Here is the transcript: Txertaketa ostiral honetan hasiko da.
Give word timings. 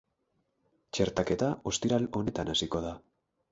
Txertaketa 0.99 1.51
ostiral 1.73 2.09
honetan 2.23 2.53
hasiko 2.57 2.85
da. 2.89 2.99